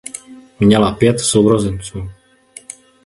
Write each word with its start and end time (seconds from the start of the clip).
Měla 0.59 0.91
pět 0.91 1.19
sourozenců. 1.19 2.09